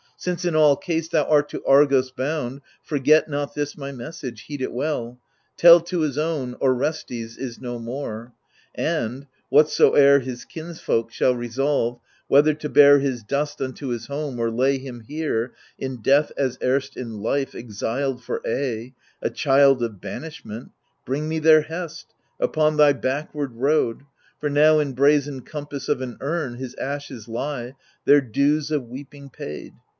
Since 0.17 0.45
in 0.45 0.55
all 0.55 0.75
case 0.75 1.09
thou 1.09 1.23
art 1.25 1.49
to 1.49 1.63
Argos 1.65 2.11
bound. 2.11 2.61
Forget 2.83 3.27
not 3.27 3.53
this 3.55 3.75
my 3.75 3.91
message, 3.91 4.41
heed 4.41 4.61
it 4.61 4.71
well. 4.71 5.19
Tell 5.57 5.79
to 5.81 6.01
his 6.01 6.15
own, 6.17 6.55
Orestes 6.61 7.37
is 7.37 7.59
no 7.59 7.79
inore. 7.79 8.31
And— 8.73 9.25
whatsoe'er 9.53 10.19
his 10.21 10.45
kinsfolk 10.45 11.11
shall 11.11 11.35
resolve, 11.35 11.99
Whether 12.27 12.53
to 12.55 12.69
bear 12.69 12.99
his 12.99 13.23
dust 13.23 13.61
unto 13.61 13.87
his 13.87 14.07
home, 14.07 14.39
Or 14.39 14.51
lay 14.51 14.77
him 14.79 15.01
here, 15.01 15.53
in 15.77 16.01
death 16.01 16.31
as 16.37 16.57
erst 16.63 16.97
in 16.97 17.19
life 17.19 17.55
Exiled 17.55 18.23
for 18.23 18.41
aye, 18.45 18.93
a 19.23 19.29
child 19.31 19.81
of 19.83 20.01
banishment— 20.01 20.69
Bring 21.05 21.27
me 21.29 21.37
their 21.39 21.63
best, 21.67 22.07
upon 22.39 22.77
thy 22.77 22.93
backward 22.93 23.53
road; 23.55 24.03
For 24.39 24.51
now 24.51 24.77
in 24.79 24.93
brazen 24.93 25.41
compass 25.41 25.87
of 25.89 25.99
an 26.01 26.17
urn 26.21 26.55
His 26.55 26.75
ashes 26.75 27.27
lie, 27.27 27.75
their 28.05 28.21
dues 28.21 28.69
of 28.69 28.87
weeping 28.87 29.29
paid." 29.29 29.73